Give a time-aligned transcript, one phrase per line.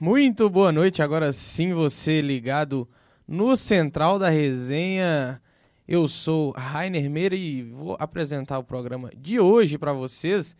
[0.00, 1.02] Muito boa noite.
[1.02, 2.88] Agora sim, você ligado
[3.28, 5.42] no Central da Resenha.
[5.86, 10.56] Eu sou Rainer Meira e vou apresentar o programa de hoje para vocês,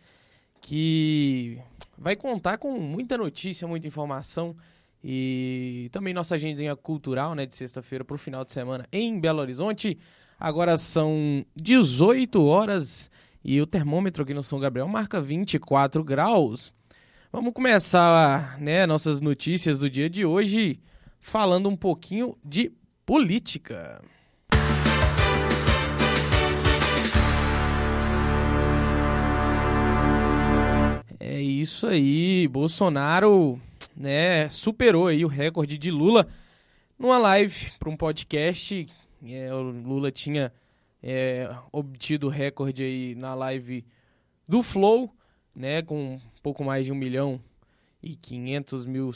[0.61, 1.57] que
[1.97, 4.55] vai contar com muita notícia, muita informação
[5.03, 9.39] e também nossa agendinha cultural, né, de sexta-feira para o final de semana em Belo
[9.39, 9.97] Horizonte.
[10.39, 13.09] Agora são 18 horas
[13.43, 16.71] e o termômetro aqui no São Gabriel marca 24 graus.
[17.33, 20.81] Vamos começar, né, nossas notícias do dia de hoje
[21.17, 22.73] falando um pouquinho de
[23.05, 24.03] política.
[31.17, 33.57] É isso aí, Bolsonaro,
[33.95, 36.27] né, superou aí o recorde de Lula
[36.99, 38.85] numa live para um podcast.
[39.25, 40.51] É, o Lula tinha
[41.01, 43.85] é, obtido o recorde aí na live
[44.45, 45.15] do Flow,
[45.55, 47.39] né, com pouco mais de um milhão
[48.01, 49.11] e 500 mil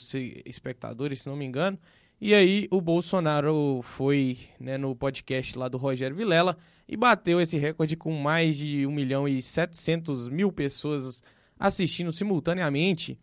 [0.45, 1.77] espectadores, se não me engano.
[2.19, 7.57] E aí o Bolsonaro foi né, no podcast lá do Rogério Vilela e bateu esse
[7.57, 11.21] recorde com mais de 1 milhão e 700 mil pessoas
[11.59, 13.19] assistindo simultaneamente.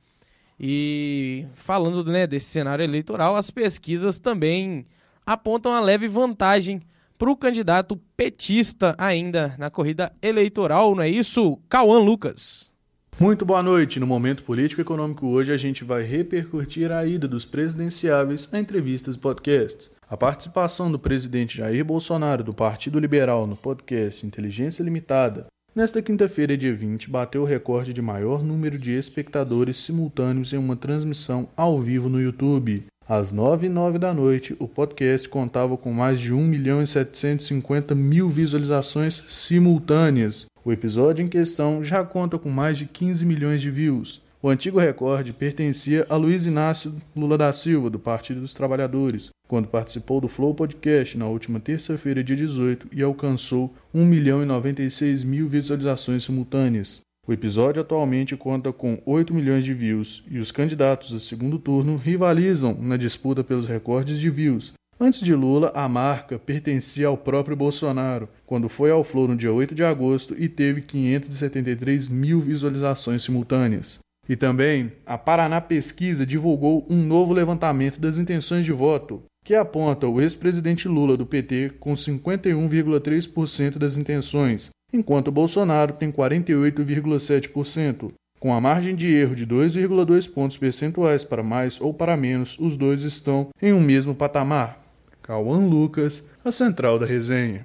[0.58, 4.86] E falando né, desse cenário eleitoral, as pesquisas também
[5.24, 6.80] apontam a leve vantagem
[7.16, 11.58] para o candidato petista ainda na corrida eleitoral, não é isso?
[11.68, 12.71] Cauã Lucas.
[13.20, 14.00] Muito boa noite.
[14.00, 18.58] No momento político e econômico hoje a gente vai repercutir a ida dos presidenciáveis a
[18.58, 19.90] entrevistas e podcasts.
[20.10, 26.56] A participação do presidente Jair Bolsonaro do Partido Liberal no podcast Inteligência Limitada nesta quinta-feira,
[26.56, 31.78] dia 20, bateu o recorde de maior número de espectadores simultâneos em uma transmissão ao
[31.78, 32.84] vivo no YouTube.
[33.08, 36.86] Às 9 e 9 da noite, o podcast contava com mais de 1 milhão e
[36.86, 40.46] 750 mil visualizações simultâneas.
[40.64, 44.22] O episódio em questão já conta com mais de 15 milhões de views.
[44.40, 49.68] O antigo recorde pertencia a Luiz Inácio Lula da Silva, do Partido dos Trabalhadores, quando
[49.68, 55.24] participou do Flow Podcast na última terça-feira, dia 18, e alcançou 1 milhão e 96
[55.24, 57.00] mil visualizações simultâneas.
[57.26, 61.96] O episódio atualmente conta com 8 milhões de views e os candidatos a segundo turno
[61.96, 64.74] rivalizam na disputa pelos recordes de views,
[65.04, 69.52] Antes de Lula, a marca pertencia ao próprio Bolsonaro, quando foi ao Flow no dia
[69.52, 73.98] 8 de agosto e teve 573 mil visualizações simultâneas.
[74.28, 80.06] E também, a Paraná Pesquisa divulgou um novo levantamento das intenções de voto, que aponta
[80.06, 88.12] o ex-presidente Lula do PT com 51,3% das intenções, enquanto Bolsonaro tem 48,7%.
[88.38, 92.76] Com a margem de erro de 2,2 pontos percentuais para mais ou para menos, os
[92.76, 94.82] dois estão em um mesmo patamar.
[95.22, 97.64] Cauã Lucas, a central da resenha.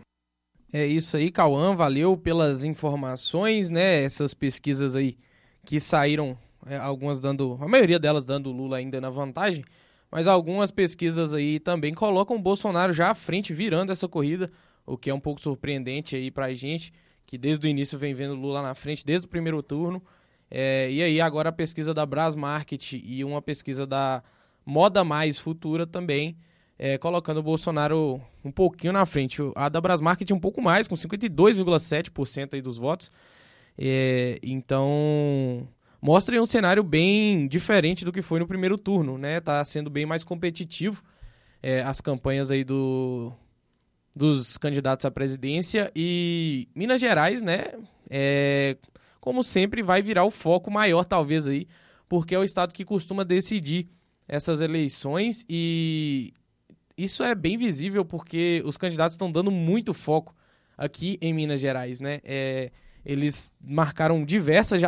[0.71, 4.03] É isso aí, Cauã, valeu pelas informações, né?
[4.03, 5.17] Essas pesquisas aí
[5.65, 9.65] que saíram, é, algumas dando, a maioria delas dando Lula ainda na vantagem,
[10.11, 14.49] mas algumas pesquisas aí também colocam o Bolsonaro já à frente, virando essa corrida,
[14.85, 16.93] o que é um pouco surpreendente aí pra gente,
[17.27, 20.01] que desde o início vem vendo Lula na frente, desde o primeiro turno.
[20.49, 24.23] É, e aí agora a pesquisa da Bras Market e uma pesquisa da
[24.65, 26.35] Moda Mais Futura também
[26.79, 29.41] é, colocando o Bolsonaro um pouquinho na frente.
[29.55, 33.11] A da Brasmarket um pouco mais, com 52,7% aí dos votos.
[33.77, 35.67] É, então,
[36.01, 39.39] mostra um cenário bem diferente do que foi no primeiro turno, né?
[39.39, 41.03] Tá sendo bem mais competitivo
[41.61, 43.33] é, as campanhas aí do,
[44.17, 47.65] dos candidatos à presidência e Minas Gerais, né?
[48.09, 48.77] É,
[49.21, 51.67] como sempre, vai virar o foco maior, talvez aí,
[52.09, 53.87] porque é o estado que costuma decidir
[54.27, 56.33] essas eleições e
[56.97, 60.35] isso é bem visível porque os candidatos estão dando muito foco
[60.77, 62.19] aqui em Minas Gerais, né?
[62.23, 62.71] É,
[63.05, 64.81] eles marcaram diversas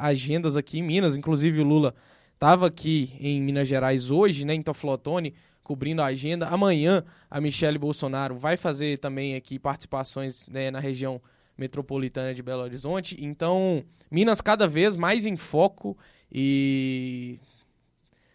[0.00, 1.94] agendas aqui em Minas, inclusive o Lula
[2.34, 6.48] estava aqui em Minas Gerais hoje, né, em Toflotone, cobrindo a agenda.
[6.48, 11.20] Amanhã a Michele Bolsonaro vai fazer também aqui participações né, na região
[11.56, 13.16] metropolitana de Belo Horizonte.
[13.20, 15.96] Então, Minas cada vez mais em foco
[16.30, 17.38] e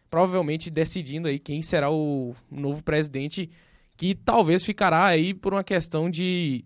[0.10, 3.50] provavelmente decidindo aí quem será o novo presidente,
[3.96, 6.64] que talvez ficará aí por uma questão de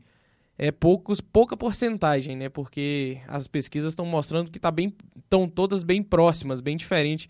[0.58, 2.50] é, poucos, pouca porcentagem, né?
[2.50, 7.28] Porque as pesquisas estão mostrando que tá bem, estão todas bem próximas, bem diferente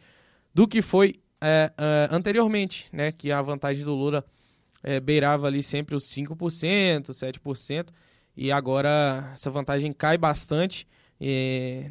[0.53, 3.11] do que foi é, é, anteriormente, né?
[3.11, 4.23] Que a vantagem do Lula
[4.83, 7.87] é, beirava ali sempre os 5%, 7%,
[8.37, 10.87] e agora essa vantagem cai bastante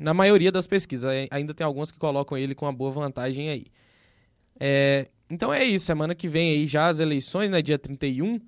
[0.00, 1.08] na maioria das pesquisas.
[1.31, 3.67] Ainda tem algumas que colocam ele com uma boa vantagem aí.
[4.58, 7.62] É, então é isso, semana que vem aí já as eleições, né?
[7.62, 8.41] Dia 31,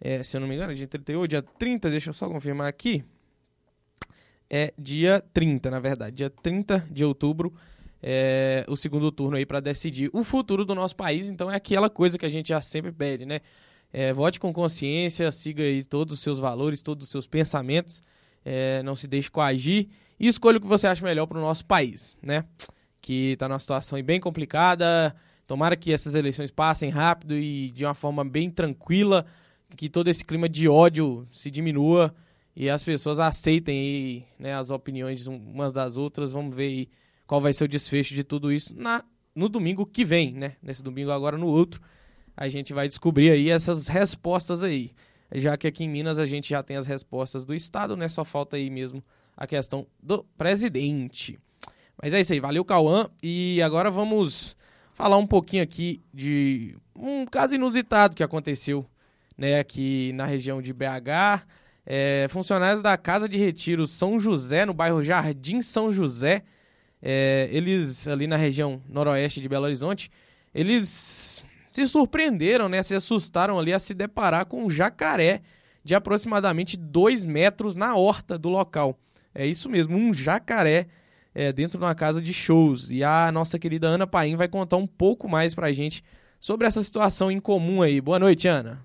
[0.00, 2.68] é, se eu não me engano, é dia 31, dia 30, deixa eu só confirmar
[2.68, 3.02] aqui.
[4.50, 7.54] É dia 30, na verdade, dia 30 de outubro
[8.06, 11.26] é, o segundo turno aí para decidir o futuro do nosso país.
[11.26, 13.40] Então é aquela coisa que a gente já sempre pede, né?
[13.90, 18.02] É, vote com consciência, siga aí todos os seus valores, todos os seus pensamentos,
[18.44, 19.88] é, não se deixe coagir
[20.20, 22.44] e escolha o que você acha melhor para o nosso país, né?
[23.00, 25.16] Que está numa situação bem complicada.
[25.46, 29.24] Tomara que essas eleições passem rápido e de uma forma bem tranquila,
[29.76, 32.14] que todo esse clima de ódio se diminua
[32.54, 36.32] e as pessoas aceitem aí, né, as opiniões umas das outras.
[36.32, 36.88] Vamos ver aí
[37.26, 39.04] qual vai ser o desfecho de tudo isso na,
[39.34, 40.56] no domingo que vem, né?
[40.62, 41.80] Nesse domingo agora no outro,
[42.36, 44.92] a gente vai descobrir aí essas respostas aí.
[45.32, 48.08] Já que aqui em Minas a gente já tem as respostas do Estado, né?
[48.08, 49.02] Só falta aí mesmo
[49.36, 51.38] a questão do presidente.
[52.00, 53.08] Mas é isso aí, valeu Cauã.
[53.22, 54.56] E agora vamos
[54.92, 58.86] falar um pouquinho aqui de um caso inusitado que aconteceu
[59.36, 61.46] né, aqui na região de BH.
[61.86, 66.42] É, funcionários da Casa de Retiro São José, no bairro Jardim São José,
[67.06, 70.10] é, eles ali na região noroeste de Belo Horizonte,
[70.54, 75.42] eles se surpreenderam, né, se assustaram ali a se deparar com um jacaré
[75.84, 78.98] de aproximadamente 2 metros na horta do local.
[79.34, 80.86] É isso mesmo, um jacaré
[81.34, 82.90] é, dentro de uma casa de shows.
[82.90, 86.02] E a nossa querida Ana Paim vai contar um pouco mais pra gente
[86.40, 88.00] sobre essa situação incomum aí.
[88.00, 88.80] Boa noite, Ana.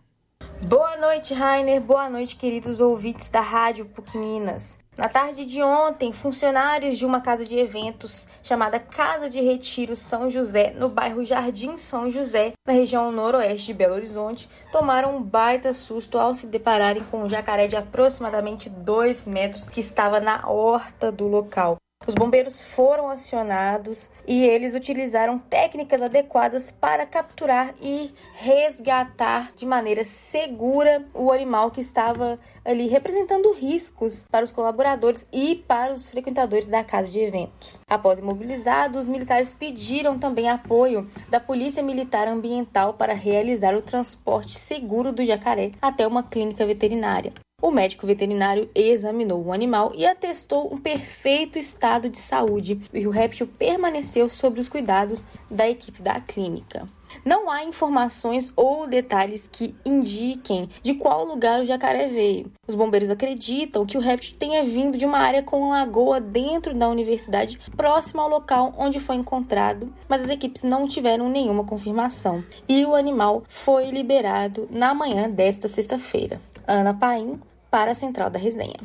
[0.67, 1.79] Boa noite, Rainer.
[1.79, 4.77] Boa noite, queridos ouvintes da Rádio PUC Minas.
[4.99, 10.29] Na tarde de ontem, funcionários de uma casa de eventos chamada Casa de Retiro São
[10.29, 15.73] José, no bairro Jardim São José, na região noroeste de Belo Horizonte, tomaram um baita
[15.73, 21.09] susto ao se depararem com um jacaré de aproximadamente 2 metros que estava na horta
[21.09, 21.77] do local.
[22.09, 30.03] Os bombeiros foram acionados e eles utilizaram técnicas adequadas para capturar e resgatar de maneira
[30.03, 36.65] segura o animal que estava ali representando riscos para os colaboradores e para os frequentadores
[36.65, 37.79] da casa de eventos.
[37.87, 44.57] Após imobilizados, os militares pediram também apoio da Polícia Militar Ambiental para realizar o transporte
[44.57, 47.31] seguro do jacaré até uma clínica veterinária.
[47.61, 53.09] O médico veterinário examinou o animal e atestou um perfeito estado de saúde e o
[53.09, 56.87] réptil permaneceu sob os cuidados da equipe da clínica.
[57.25, 62.51] Não há informações ou detalhes que indiquem de qual lugar o jacaré veio.
[62.67, 66.87] Os bombeiros acreditam que o réptil tenha vindo de uma área com lagoa dentro da
[66.87, 72.43] universidade, próxima ao local onde foi encontrado, mas as equipes não tiveram nenhuma confirmação.
[72.67, 76.39] E o animal foi liberado na manhã desta sexta-feira.
[76.67, 78.77] Ana Paim, para a central da resenha.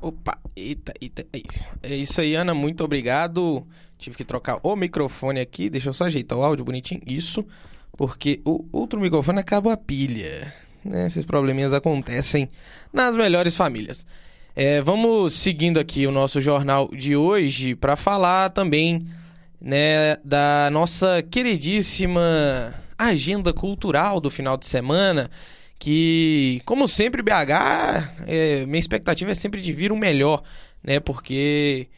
[0.00, 1.26] Opa, eita, eita,
[1.82, 3.66] é isso aí, Ana, muito obrigado.
[3.96, 7.42] Tive que trocar o microfone aqui, deixa eu só ajeitar o áudio bonitinho, isso,
[7.96, 10.52] porque o outro microfone acabou a pilha,
[10.84, 11.06] né?
[11.06, 12.50] Esses probleminhas acontecem
[12.92, 14.04] nas melhores famílias.
[14.54, 19.06] É, vamos seguindo aqui o nosso jornal de hoje para falar também,
[19.58, 25.30] né, da nossa queridíssima agenda cultural do final de semana
[25.84, 30.42] que, como sempre, BH, é, minha expectativa é sempre de vir o melhor,
[30.82, 30.98] né?
[30.98, 31.88] Porque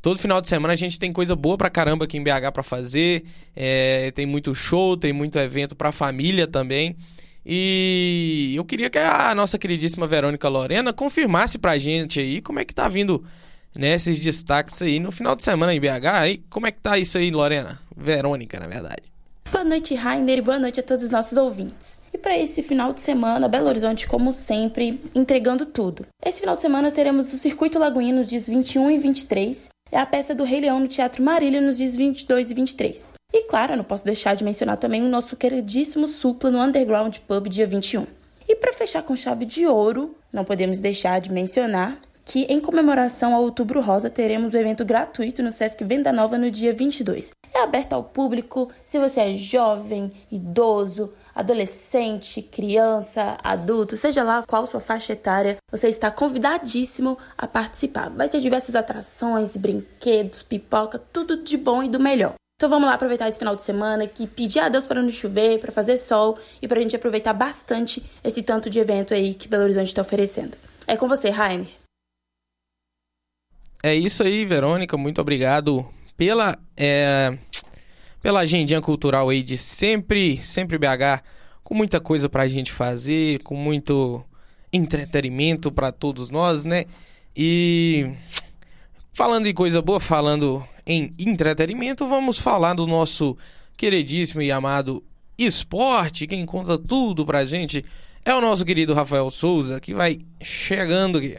[0.00, 2.62] todo final de semana a gente tem coisa boa pra caramba aqui em BH para
[2.62, 3.24] fazer,
[3.56, 6.94] é, tem muito show, tem muito evento pra família também.
[7.44, 12.64] E eu queria que a nossa queridíssima Verônica Lorena confirmasse pra gente aí como é
[12.64, 13.24] que tá vindo
[13.74, 16.06] né, esses destaques aí no final de semana em BH.
[16.12, 17.80] Aí, como é que tá isso aí, Lorena?
[17.96, 19.02] Verônica, na verdade.
[19.50, 22.00] Boa noite, Rainer, e boa noite a todos os nossos ouvintes.
[22.22, 26.06] Para esse final de semana, Belo Horizonte, como sempre, entregando tudo.
[26.24, 30.06] Esse final de semana teremos o Circuito Lagoinha nos dias 21 e 23 e a
[30.06, 33.12] peça do Rei Leão no Teatro Marília nos dias 22 e 23.
[33.32, 37.48] E claro, não posso deixar de mencionar também o nosso queridíssimo Supla no Underground Pub
[37.48, 38.06] dia 21.
[38.48, 43.34] E para fechar com chave de ouro, não podemos deixar de mencionar que, em comemoração
[43.34, 47.32] ao Outubro Rosa, teremos o um evento gratuito no Sesc Venda Nova no dia 22.
[47.52, 54.66] É aberto ao público, se você é jovem, idoso, adolescente, criança, adulto, seja lá qual
[54.66, 58.10] sua faixa etária, você está convidadíssimo a participar.
[58.10, 62.34] Vai ter diversas atrações, brinquedos, pipoca, tudo de bom e do melhor.
[62.56, 65.58] Então vamos lá aproveitar esse final de semana que pedir a Deus para não chover,
[65.58, 69.48] para fazer sol e para a gente aproveitar bastante esse tanto de evento aí que
[69.48, 70.56] Belo Horizonte está oferecendo.
[70.86, 71.66] É com você, Rainer.
[73.82, 74.96] É isso aí, Verônica.
[74.96, 75.84] Muito obrigado
[76.16, 77.36] pela, é,
[78.22, 81.22] pela agendinha cultural aí de sempre, sempre BH,
[81.64, 84.24] com muita coisa pra gente fazer, com muito
[84.72, 86.84] entretenimento para todos nós, né?
[87.36, 88.10] E
[89.12, 93.36] falando em coisa boa, falando em entretenimento, vamos falar do nosso
[93.76, 95.02] queridíssimo e amado
[95.36, 96.26] esporte.
[96.26, 97.84] Quem conta tudo pra gente
[98.24, 101.36] é o nosso querido Rafael Souza, que vai chegando aqui.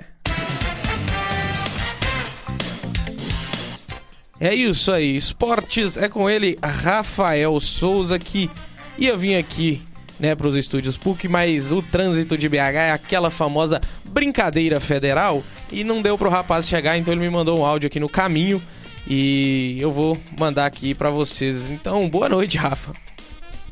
[4.40, 8.50] É isso aí, esportes é com ele, Rafael Souza, que
[8.98, 9.82] ia vir aqui
[10.20, 15.44] né, para os estúdios PUC, mas o trânsito de BH é aquela famosa brincadeira federal
[15.72, 18.10] e não deu para o rapaz chegar, então ele me mandou um áudio aqui no
[18.10, 18.62] caminho
[19.08, 21.70] e eu vou mandar aqui para vocês.
[21.70, 22.94] Então, boa noite, Rafa.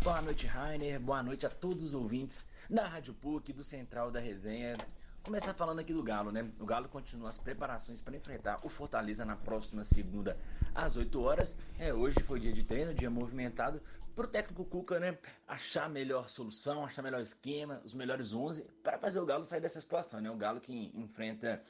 [0.03, 0.99] Boa noite, Rainer.
[0.99, 4.77] Boa noite a todos os ouvintes da Rádio PUC, do Central da Resenha.
[5.23, 6.51] Começar falando aqui do Galo, né?
[6.59, 10.35] O Galo continua as preparações para enfrentar o Fortaleza na próxima segunda
[10.73, 11.59] às 8 horas.
[11.77, 13.79] É, hoje foi dia de treino, dia movimentado,
[14.15, 15.15] para o técnico Cuca, né,
[15.47, 19.61] achar a melhor solução, achar melhor esquema, os melhores 11 para fazer o Galo sair
[19.61, 20.31] dessa situação, né?
[20.31, 21.61] O Galo que enfrenta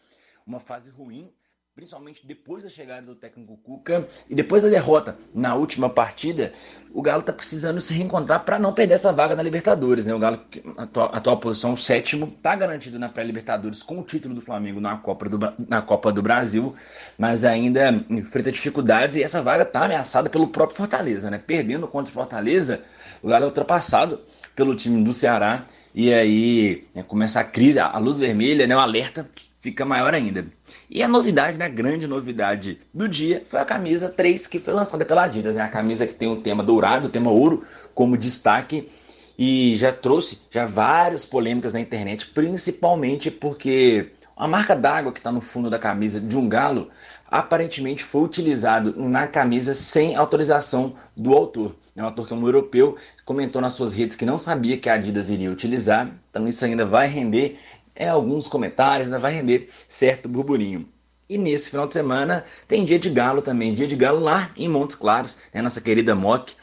[0.45, 1.29] uma fase ruim
[1.73, 6.51] principalmente depois da chegada do técnico Cuca e depois da derrota na última partida,
[6.93, 10.05] o Galo está precisando se reencontrar para não perder essa vaga na Libertadores.
[10.05, 10.13] Né?
[10.13, 10.41] O Galo,
[10.77, 15.29] atual, atual posição, sétimo, está garantido na pré-Libertadores com o título do Flamengo na Copa
[15.29, 16.75] do, na Copa do Brasil,
[17.17, 21.31] mas ainda enfrenta dificuldades e essa vaga está ameaçada pelo próprio Fortaleza.
[21.31, 21.37] Né?
[21.37, 22.81] Perdendo contra o Fortaleza,
[23.23, 24.19] o Galo é ultrapassado
[24.53, 28.79] pelo time do Ceará e aí né, começa a crise, a luz vermelha, né, o
[28.79, 29.25] alerta
[29.61, 30.45] fica maior ainda.
[30.89, 34.73] E a novidade, né, a grande novidade do dia foi a camisa 3 que foi
[34.73, 35.61] lançada pela Adidas, né?
[35.61, 37.63] A camisa que tem o tema dourado, o tema ouro
[37.93, 38.89] como destaque
[39.37, 45.31] e já trouxe já várias polêmicas na internet, principalmente porque a marca d'água que está
[45.31, 46.89] no fundo da camisa de um galo
[47.29, 51.75] aparentemente foi utilizado na camisa sem autorização do autor.
[51.95, 54.89] É um autor que é um europeu, comentou nas suas redes que não sabia que
[54.89, 57.59] a Adidas iria utilizar, então isso ainda vai render
[58.01, 60.87] é, alguns comentários, ainda vai render certo burburinho.
[61.29, 64.67] E nesse final de semana tem dia de galo também, dia de galo lá em
[64.67, 66.53] Montes Claros, né, nossa querida MOC.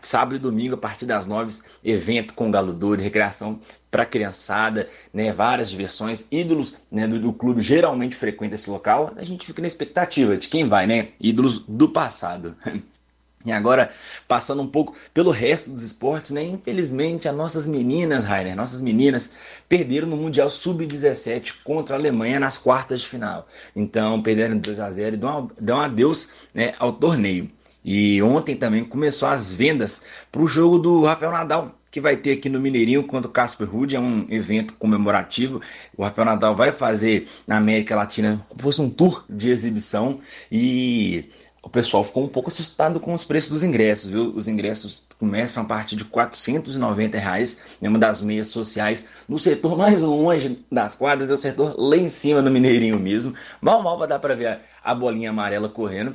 [0.00, 1.52] Sábado e domingo, a partir das nove,
[1.84, 7.60] evento com galo doido, recreação para criançada, né, várias diversões, ídolos né, do, do, clube
[7.60, 9.12] geralmente frequenta esse local.
[9.16, 11.08] A gente fica na expectativa de quem vai, né?
[11.20, 12.56] Ídolos do passado.
[13.44, 13.90] E agora,
[14.26, 16.42] passando um pouco pelo resto dos esportes, né?
[16.42, 19.32] Infelizmente, as nossas meninas, Rainer, nossas meninas,
[19.68, 23.46] perderam no Mundial Sub-17 contra a Alemanha nas quartas de final.
[23.76, 27.48] Então, perderam 2 a 0 e dão, dão adeus né, ao torneio.
[27.84, 30.02] E ontem também começou as vendas
[30.32, 33.70] para o jogo do Rafael Nadal, que vai ter aqui no Mineirinho contra o Casper
[33.70, 35.60] Ruud, é um evento comemorativo.
[35.96, 41.30] O Rafael Nadal vai fazer na América Latina como fosse um tour de exibição e
[41.68, 44.30] o pessoal ficou um pouco assustado com os preços dos ingressos, viu?
[44.30, 49.76] Os ingressos começam a partir de 490 reais, em uma das meias sociais, no setor
[49.76, 53.34] mais longe das quadras, do setor lá em cima no Mineirinho mesmo.
[53.60, 56.14] Mal, mal vai dar para ver a bolinha amarela correndo.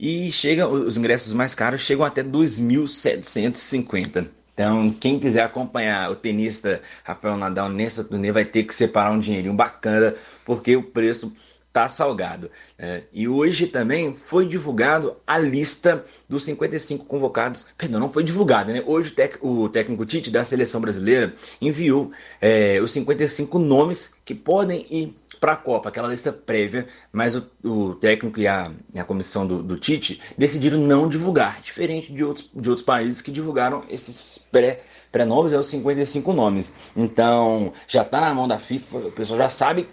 [0.00, 4.30] E chega, os ingressos mais caros chegam até 2.750.
[4.54, 9.18] Então, quem quiser acompanhar o tenista Rafael Nadal nessa turnê vai ter que separar um
[9.18, 10.14] dinheirinho bacana,
[10.46, 11.30] porque o preço
[11.76, 12.50] tá salgado.
[12.78, 17.66] É, e hoje também foi divulgado a lista dos 55 convocados.
[17.76, 18.82] Perdão, não foi divulgado, né?
[18.86, 24.34] Hoje o, tec, o técnico Tite da seleção brasileira enviou é, os 55 nomes que
[24.34, 29.04] podem ir para a Copa, aquela lista prévia, mas o, o técnico e a, a
[29.04, 33.84] comissão do, do, Tite decidiram não divulgar, diferente de outros, de outros países que divulgaram
[33.90, 34.80] esses pré
[35.12, 36.72] pré-nomes é os 55 nomes.
[36.94, 39.88] Então, já está na mão da FIFA, o pessoal já sabe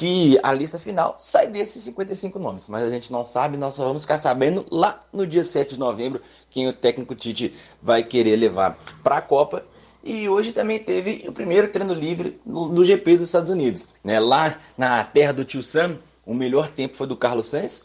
[0.00, 3.84] que a lista final sai desses 55 nomes, mas a gente não sabe, nós só
[3.84, 8.34] vamos ficar sabendo lá no dia 7 de novembro quem o técnico Tite vai querer
[8.36, 9.62] levar para a Copa.
[10.02, 13.88] E hoje também teve o primeiro treino livre no GP dos Estados Unidos.
[14.02, 14.18] Né?
[14.18, 17.84] Lá na terra do tio Sam, o melhor tempo foi do Carlos Sainz,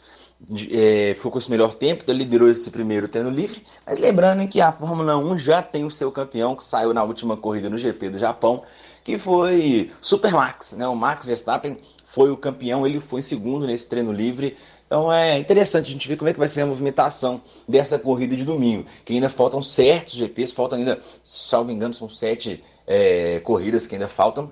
[0.70, 3.62] é, ficou com esse melhor tempo, então liderou esse primeiro treino livre.
[3.86, 7.36] Mas lembrando que a Fórmula 1 já tem o seu campeão, que saiu na última
[7.36, 8.62] corrida no GP do Japão,
[9.04, 10.88] que foi Super Max, né?
[10.88, 11.76] o Max Verstappen
[12.16, 14.56] foi o campeão, ele foi em segundo nesse treino livre.
[14.86, 18.34] Então é interessante a gente ver como é que vai ser a movimentação dessa corrida
[18.34, 18.86] de domingo.
[19.04, 24.08] Que ainda faltam certos GPs, faltam ainda, salvo engano, são sete é, corridas que ainda
[24.08, 24.50] faltam.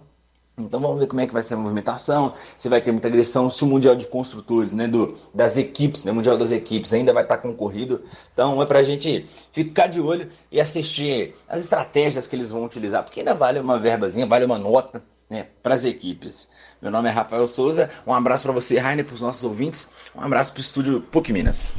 [0.58, 3.48] Então vamos ver como é que vai ser a movimentação, se vai ter muita agressão,
[3.48, 7.22] se o Mundial de Construtores, né, do, das equipes, né, Mundial das equipes ainda vai
[7.22, 8.02] estar concorrido.
[8.34, 12.62] Então é para a gente ficar de olho e assistir as estratégias que eles vão
[12.62, 16.50] utilizar, porque ainda vale uma verbazinha, vale uma nota né, para as equipes.
[16.80, 20.20] Meu nome é Rafael Souza, um abraço para você, Rainer, para os nossos ouvintes, um
[20.20, 21.78] abraço para o estúdio PUC Minas.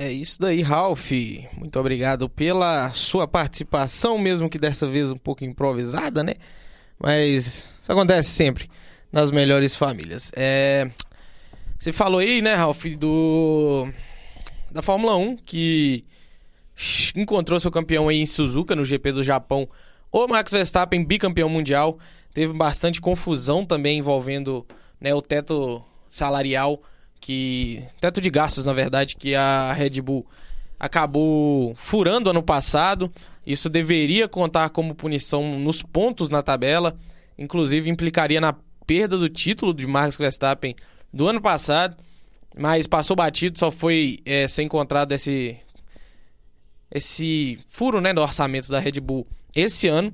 [0.00, 1.10] É isso daí, Ralph.
[1.56, 6.34] Muito obrigado pela sua participação, mesmo que dessa vez um pouco improvisada, né?
[7.00, 8.70] Mas isso acontece sempre
[9.10, 10.30] nas melhores famílias.
[10.36, 10.88] É...
[11.76, 13.88] Você falou aí, né, Ralph, do
[14.70, 16.04] da Fórmula 1 que
[17.16, 19.68] encontrou seu campeão aí em Suzuka no GP do Japão,
[20.10, 21.98] o Max Verstappen, bicampeão mundial.
[22.32, 24.66] Teve bastante confusão também envolvendo
[25.00, 26.80] né, o teto salarial
[27.20, 30.26] que teto de gastos, na verdade, que a Red Bull
[30.78, 33.12] acabou furando ano passado.
[33.46, 36.96] Isso deveria contar como punição nos pontos na tabela,
[37.36, 38.54] inclusive implicaria na
[38.86, 40.74] perda do título de Max Verstappen
[41.12, 41.96] do ano passado,
[42.56, 45.56] mas passou batido, só foi é, ser encontrado esse
[46.90, 49.26] esse furo né, do orçamento da Red Bull
[49.60, 50.12] esse ano.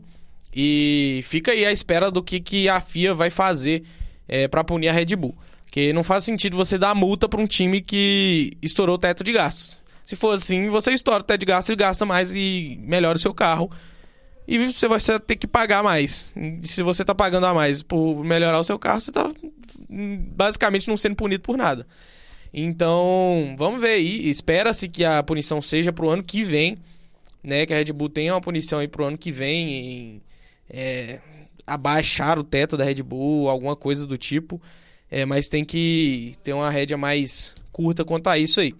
[0.54, 3.82] E fica aí à espera do que, que a FIA vai fazer
[4.28, 5.36] é, para punir a Red Bull.
[5.64, 9.32] Porque não faz sentido você dar multa para um time que estourou o teto de
[9.32, 9.78] gastos.
[10.04, 13.20] Se for assim, você estoura o teto de gastos e gasta mais e melhora o
[13.20, 13.70] seu carro.
[14.46, 16.30] E você vai ter que pagar mais.
[16.36, 19.28] E se você está pagando a mais por melhorar o seu carro, você está
[19.88, 21.86] basicamente não sendo punido por nada.
[22.52, 24.28] Então, vamos ver aí.
[24.28, 26.76] Espera-se que a punição seja para o ano que vem.
[27.44, 30.22] Né, que a Red Bull tenha uma punição aí pro ano que vem em
[30.70, 31.20] é,
[31.66, 34.60] abaixar o teto da Red Bull, alguma coisa do tipo.
[35.10, 38.74] É, mas tem que ter uma rédea mais curta quanto a isso aí.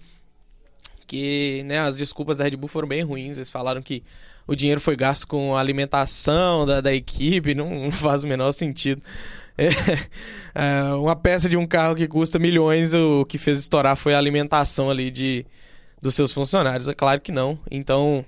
[1.07, 3.37] Que né, as desculpas da Red Bull foram bem ruins.
[3.37, 4.03] Eles falaram que
[4.47, 8.53] o dinheiro foi gasto com a alimentação da, da equipe, não, não faz o menor
[8.53, 9.03] sentido.
[9.57, 9.69] É,
[10.55, 14.19] é, uma peça de um carro que custa milhões, o que fez estourar foi a
[14.19, 15.47] alimentação ali de,
[16.03, 16.89] dos seus funcionários.
[16.89, 17.59] É claro que não.
[17.71, 18.25] Então,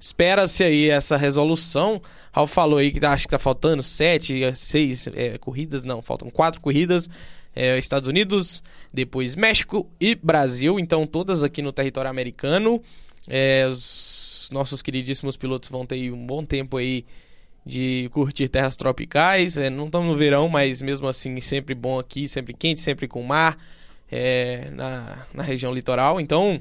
[0.00, 2.00] espera-se aí essa resolução.
[2.32, 6.60] Ralf falou aí que acho que tá faltando sete, seis é, corridas, não, faltam quatro
[6.60, 7.08] corridas.
[7.54, 12.80] É, Estados Unidos, depois México e Brasil, então todas aqui no território americano.
[13.28, 17.04] É, os nossos queridíssimos pilotos vão ter um bom tempo aí
[17.66, 19.56] de curtir terras tropicais.
[19.56, 23.22] É, não estamos no verão, mas mesmo assim sempre bom aqui, sempre quente, sempre com
[23.22, 23.58] mar
[24.10, 26.20] é, na, na região litoral.
[26.20, 26.60] Então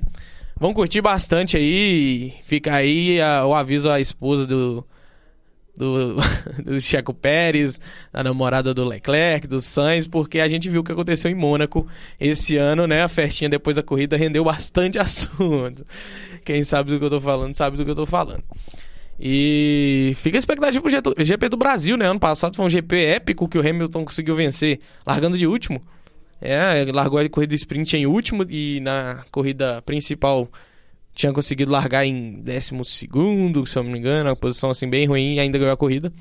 [0.60, 2.34] vão curtir bastante aí.
[2.44, 4.86] Fica aí a, o aviso à esposa do,
[5.76, 6.18] do,
[6.64, 7.80] do Checo Pérez,
[8.12, 11.88] a namorada do Leclerc, do Sainz, porque a gente viu o que aconteceu em Mônaco
[12.20, 13.02] esse ano, né?
[13.02, 15.86] A festinha depois da corrida rendeu bastante assunto.
[16.44, 18.44] Quem sabe do que eu tô falando, sabe do que eu tô falando.
[19.22, 22.06] E fica a expectativa pro GP do Brasil, né?
[22.06, 25.82] Ano passado foi um GP épico que o Hamilton conseguiu vencer, largando de último.
[26.42, 30.50] É, largou a corrida sprint em último e na corrida principal
[31.14, 35.36] tinha conseguido largar em 12, se eu não me engano, uma posição assim bem ruim
[35.36, 36.14] e ainda ganhou a corrida.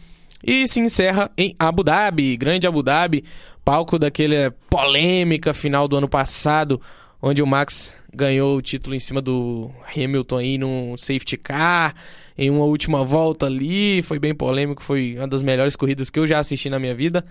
[0.43, 3.25] E se encerra em Abu Dhabi, grande Abu Dhabi,
[3.65, 6.81] palco daquele polêmica final do ano passado,
[7.21, 11.95] onde o Max ganhou o título em cima do Hamilton aí num safety car,
[12.37, 16.27] em uma última volta ali, foi bem polêmico, foi uma das melhores corridas que eu
[16.27, 17.25] já assisti na minha vida.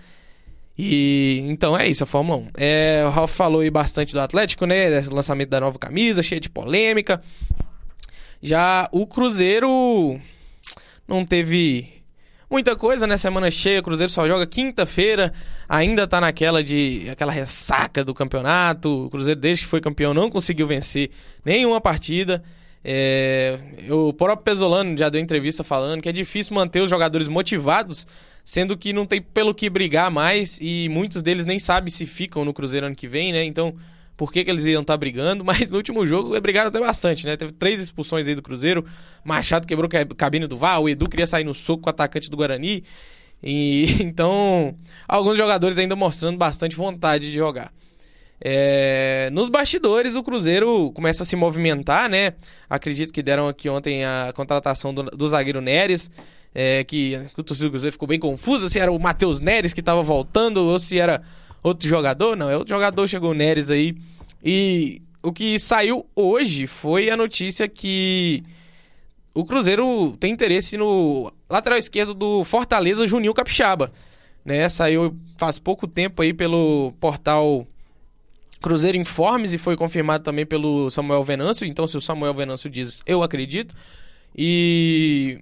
[0.78, 2.48] E então é isso, a Fórmula 1.
[2.56, 5.00] É, o Ralf falou aí bastante do Atlético, né?
[5.10, 7.20] Lançamento da nova camisa, cheia de polêmica.
[8.40, 10.20] Já o Cruzeiro
[11.08, 11.98] não teve
[12.48, 13.16] muita coisa, né?
[13.16, 15.32] Semana cheia, o Cruzeiro só joga quinta-feira,
[15.68, 19.06] ainda tá naquela de aquela ressaca do campeonato.
[19.06, 21.10] O Cruzeiro, desde que foi campeão, não conseguiu vencer
[21.44, 22.40] nenhuma partida.
[22.84, 23.58] É,
[23.90, 28.06] o próprio Pesolano já deu entrevista falando que é difícil manter os jogadores motivados
[28.48, 32.46] sendo que não tem pelo que brigar mais e muitos deles nem sabem se ficam
[32.46, 33.44] no Cruzeiro ano que vem, né?
[33.44, 33.76] Então,
[34.16, 35.44] por que, que eles iam estar tá brigando?
[35.44, 37.36] Mas no último jogo brigaram até bastante, né?
[37.36, 38.86] Teve três expulsões aí do Cruzeiro,
[39.22, 42.30] Machado quebrou a cabine do VAR, o Edu queria sair no soco com o atacante
[42.30, 42.84] do Guarani.
[43.42, 44.74] E então,
[45.06, 47.70] alguns jogadores ainda mostrando bastante vontade de jogar.
[48.40, 52.32] É, nos bastidores, o Cruzeiro começa a se movimentar, né?
[52.70, 56.10] Acredito que deram aqui ontem a contratação do, do zagueiro Neres
[56.54, 59.80] é, que o torcedor do Cruzeiro ficou bem confuso se era o Matheus Neres que
[59.80, 61.22] estava voltando ou se era
[61.62, 62.36] outro jogador.
[62.36, 63.96] Não, é outro jogador, chegou o Neres aí.
[64.42, 68.42] E o que saiu hoje foi a notícia que
[69.34, 73.92] o Cruzeiro tem interesse no lateral esquerdo do Fortaleza, Juninho Capixaba.
[74.44, 74.68] Né?
[74.68, 77.66] Saiu faz pouco tempo aí pelo portal
[78.60, 81.66] Cruzeiro Informes e foi confirmado também pelo Samuel Venâncio.
[81.66, 83.74] Então, se o Samuel Venâncio diz, eu acredito.
[84.36, 85.40] E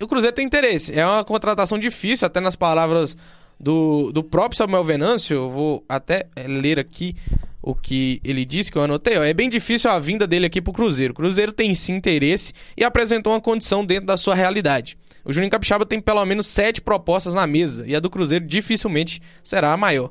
[0.00, 0.98] o Cruzeiro tem interesse.
[0.98, 3.16] É uma contratação difícil, até nas palavras
[3.58, 5.36] do, do próprio Samuel Venâncio.
[5.36, 7.14] Eu vou até eh, ler aqui
[7.62, 9.18] o que ele disse, que eu anotei.
[9.18, 9.22] Ó.
[9.22, 11.12] É bem difícil a vinda dele aqui pro Cruzeiro.
[11.12, 14.96] O Cruzeiro tem sim interesse e apresentou uma condição dentro da sua realidade.
[15.22, 19.20] O Juninho Capixaba tem pelo menos sete propostas na mesa e a do Cruzeiro dificilmente
[19.42, 20.10] será a maior.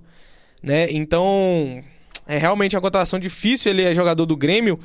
[0.62, 0.88] Né?
[0.92, 1.84] Então,
[2.28, 3.72] é realmente uma contratação difícil.
[3.72, 4.80] Ele é jogador do Grêmio,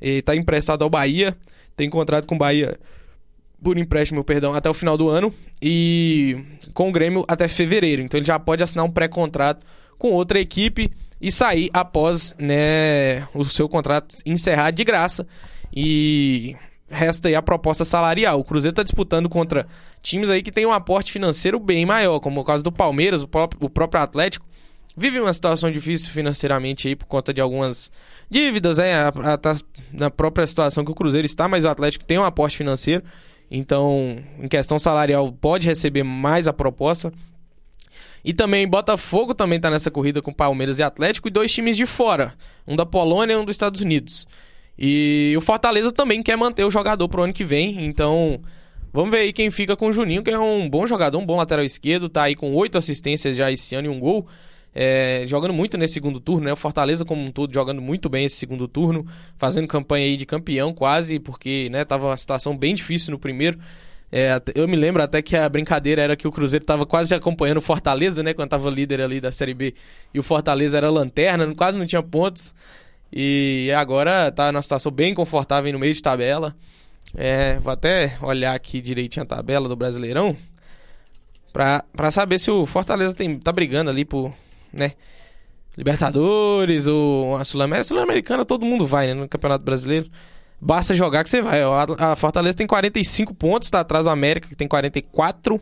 [0.00, 1.34] está emprestado ao Bahia,
[1.74, 2.78] tem contrato com o Bahia
[3.62, 6.38] por empréstimo, perdão, até o final do ano e
[6.72, 8.02] com o Grêmio até fevereiro.
[8.02, 9.66] Então ele já pode assinar um pré-contrato
[9.98, 15.26] com outra equipe e sair após né, o seu contrato encerrar de graça.
[15.74, 16.56] E
[16.88, 18.40] resta aí a proposta salarial.
[18.40, 19.66] O Cruzeiro está disputando contra
[20.02, 23.28] times aí que tem um aporte financeiro bem maior, como o caso do Palmeiras, o
[23.28, 24.46] próprio, o próprio Atlético.
[24.96, 27.92] vive uma situação difícil financeiramente aí por conta de algumas
[28.28, 29.54] dívidas, é, a, a, tá
[29.92, 33.04] na própria situação que o Cruzeiro está, mas o Atlético tem um aporte financeiro,
[33.50, 37.12] então em questão salarial pode receber mais a proposta.
[38.22, 41.86] E também Botafogo também está nessa corrida com Palmeiras e Atlético e dois times de
[41.86, 42.34] fora,
[42.66, 44.26] um da Polônia e um dos Estados Unidos.
[44.78, 48.40] E o Fortaleza também quer manter o jogador pro ano que vem, então
[48.92, 51.36] vamos ver aí quem fica com o Juninho, que é um bom jogador, um bom
[51.36, 54.26] lateral esquerdo, tá aí com oito assistências já esse ano e um gol.
[54.74, 56.52] É, jogando muito nesse segundo turno, né?
[56.52, 59.04] O Fortaleza como um todo jogando muito bem esse segundo turno,
[59.36, 63.58] fazendo campanha aí de campeão quase, porque, né, tava uma situação bem difícil no primeiro.
[64.12, 67.58] É, eu me lembro até que a brincadeira era que o Cruzeiro estava quase acompanhando
[67.58, 68.34] o Fortaleza, né?
[68.34, 69.74] Quando estava líder ali da Série B.
[70.12, 72.54] E o Fortaleza era lanterna, quase não tinha pontos.
[73.12, 76.54] E agora está numa situação bem confortável no meio de tabela.
[77.16, 80.36] É, vou até olhar aqui direitinho a tabela do Brasileirão.
[81.52, 84.32] para saber se o Fortaleza tem, tá brigando ali por,
[84.72, 84.92] né?
[85.76, 87.84] Libertadores ou a Sul-Americana.
[87.84, 89.14] Sul-Americana todo mundo vai, né?
[89.14, 90.10] No Campeonato Brasileiro.
[90.60, 91.60] Basta jogar que você vai.
[91.98, 95.60] A Fortaleza tem 45 pontos, tá atrás do América, que tem 44.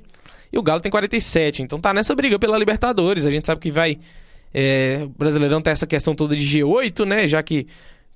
[0.52, 1.62] E o Galo tem 47.
[1.62, 3.24] Então tá nessa briga pela Libertadores.
[3.24, 3.98] A gente sabe que vai.
[4.52, 7.28] É, o Brasileirão tem essa questão toda de G8, né?
[7.28, 7.66] Já que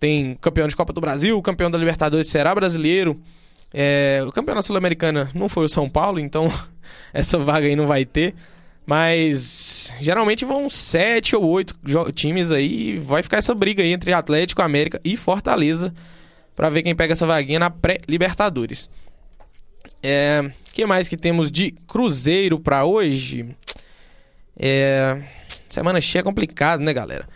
[0.00, 3.20] tem campeão de Copa do Brasil, o campeão da Libertadores será brasileiro.
[3.72, 6.52] É, o campeão da Sul-Americana não foi o São Paulo, então
[7.14, 8.35] essa vaga aí não vai ter.
[8.85, 11.77] Mas geralmente vão sete ou oito
[12.12, 12.99] times aí.
[12.99, 15.95] Vai ficar essa briga aí entre Atlético, América e Fortaleza
[16.57, 18.90] para ver quem pega essa vaguinha na pré-Libertadores.
[20.03, 23.47] É, que mais que temos de Cruzeiro para hoje?
[24.59, 25.23] É,
[25.68, 27.29] semana cheia é complicado, né, galera?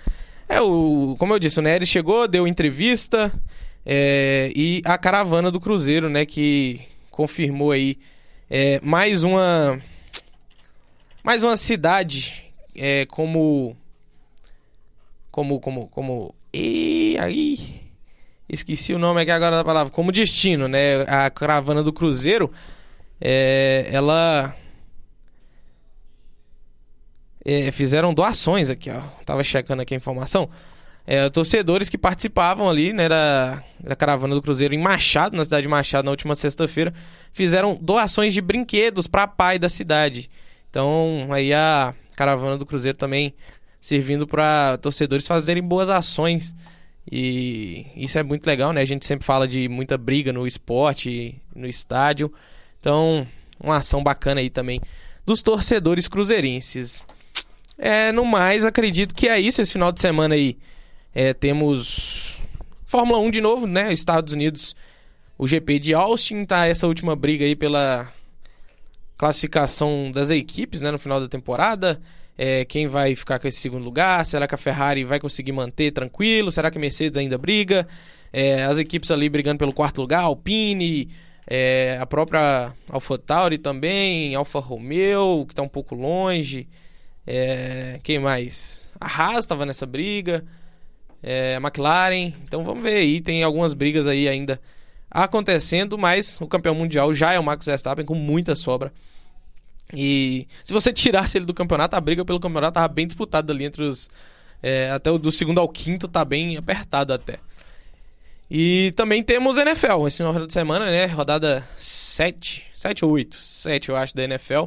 [0.48, 3.32] É o, como eu disse, o Neres chegou, deu entrevista
[3.84, 6.80] é, e a caravana do Cruzeiro, né, que
[7.10, 7.96] confirmou aí
[8.50, 9.80] é, mais uma
[11.26, 13.76] mais uma cidade é, como
[15.28, 17.80] como como como e aí
[18.48, 21.02] esqueci o nome aqui agora da palavra, como destino, né?
[21.08, 22.52] A caravana do Cruzeiro,
[23.20, 24.54] é, ela
[27.44, 29.00] é, fizeram doações aqui, ó.
[29.24, 30.48] Tava checando aqui a informação.
[31.04, 35.62] É, torcedores que participavam ali, né, da, da caravana do Cruzeiro em Machado, na cidade
[35.62, 36.94] de Machado, na última sexta-feira,
[37.32, 40.30] fizeram doações de brinquedos para a pai da cidade.
[40.76, 43.32] Então, aí a caravana do Cruzeiro também
[43.80, 46.54] servindo para torcedores fazerem boas ações
[47.10, 48.82] e isso é muito legal, né?
[48.82, 52.30] A gente sempre fala de muita briga no esporte, no estádio.
[52.78, 53.26] Então,
[53.58, 54.78] uma ação bacana aí também
[55.24, 57.06] dos torcedores cruzeirenses.
[57.78, 59.62] É, no mais, acredito que é isso.
[59.62, 60.58] Esse final de semana aí
[61.14, 62.42] é, temos
[62.84, 63.94] Fórmula 1 de novo, né?
[63.94, 64.76] Estados Unidos,
[65.38, 68.12] o GP de Austin, tá essa última briga aí pela
[69.16, 70.90] classificação das equipes, né?
[70.90, 72.00] No final da temporada
[72.38, 74.24] é, quem vai ficar com esse segundo lugar?
[74.26, 76.52] Será que a Ferrari vai conseguir manter tranquilo?
[76.52, 77.88] Será que a Mercedes ainda briga?
[78.32, 81.08] É, as equipes ali brigando pelo quarto lugar, Alpine,
[81.46, 86.68] é, a própria AlphaTauri também, Alfa Romeo, que está um pouco longe.
[87.26, 88.88] É, quem mais?
[89.00, 90.44] A Haas estava nessa briga.
[91.22, 92.34] É, a McLaren.
[92.44, 93.20] Então vamos ver aí.
[93.20, 94.60] Tem algumas brigas aí ainda
[95.24, 98.92] acontecendo, mas o campeão mundial já é o Max Verstappen com muita sobra.
[99.94, 103.64] E se você tirasse ele do campeonato, a briga pelo campeonato tava bem disputada ali
[103.64, 104.10] entre os.
[104.62, 107.38] É, até o do segundo ao quinto tá bem apertado até.
[108.50, 111.06] E também temos NFL, esse final de semana, né?
[111.06, 114.64] Rodada 7, 7 ou 8, 7 eu acho da NFL.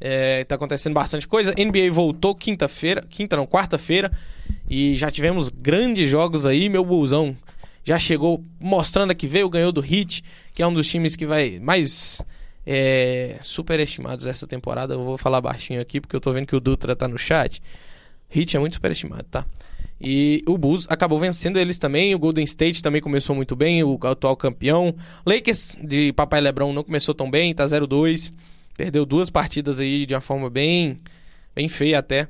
[0.00, 1.52] É, tá acontecendo bastante coisa.
[1.52, 4.10] NBA voltou quinta-feira, quinta não, quarta-feira.
[4.68, 7.36] E já tivemos grandes jogos aí, meu busão
[7.90, 10.22] já chegou mostrando que veio, ganhou do Heat,
[10.54, 12.22] que é um dos times que vai mais
[12.64, 14.94] é, superestimados essa temporada.
[14.94, 17.60] Eu vou falar baixinho aqui porque eu tô vendo que o Dutra tá no chat.
[18.28, 19.44] Hit é muito superestimado, tá?
[20.00, 22.14] E o Bulls acabou vencendo eles também.
[22.14, 24.94] O Golden State também começou muito bem, o atual campeão.
[25.26, 28.32] Lakers de Papai Lebron não começou tão bem, tá 0-2.
[28.76, 31.00] Perdeu duas partidas aí de uma forma bem,
[31.56, 32.28] bem feia até.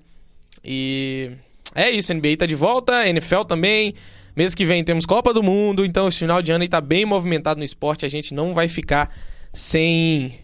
[0.65, 1.33] E
[1.75, 3.95] é isso, NBA tá de volta, NFL também.
[4.41, 7.05] Mês que vem temos Copa do Mundo, então esse final de ano aí tá bem
[7.05, 8.07] movimentado no esporte.
[8.07, 9.15] A gente não vai ficar
[9.53, 10.41] sem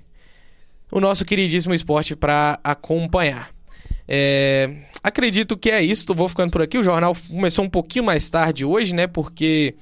[0.92, 3.48] o nosso queridíssimo esporte para acompanhar.
[4.06, 4.70] É,
[5.02, 6.76] acredito que é isso, vou ficando por aqui.
[6.76, 9.06] O jornal começou um pouquinho mais tarde hoje, né?
[9.06, 9.74] Porque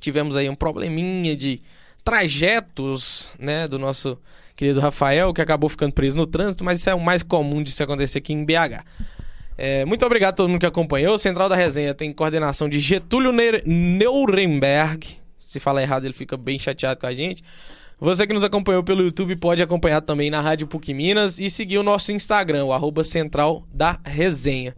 [0.00, 1.60] tivemos aí um probleminha de
[2.02, 3.68] trajetos, né?
[3.68, 4.18] Do nosso
[4.56, 7.70] querido Rafael, que acabou ficando preso no trânsito, mas isso é o mais comum de
[7.70, 8.82] se acontecer aqui em BH.
[9.56, 11.16] É, muito obrigado a todo mundo que acompanhou.
[11.18, 13.32] Central da Resenha tem coordenação de Getúlio
[13.64, 15.18] Nuremberg.
[15.44, 17.42] Se falar errado, ele fica bem chateado com a gente.
[18.00, 21.78] Você que nos acompanhou pelo YouTube pode acompanhar também na Rádio PUC Minas e seguir
[21.78, 24.74] o nosso Instagram, o arroba central da resenha.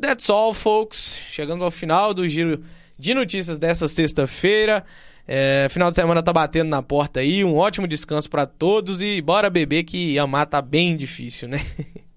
[0.00, 1.18] That's all, folks.
[1.30, 2.62] Chegando ao final do giro
[2.98, 4.84] de notícias dessa sexta-feira.
[5.26, 7.42] É, final de semana tá batendo na porta aí.
[7.42, 11.58] Um ótimo descanso para todos e bora beber que amar tá bem difícil, né?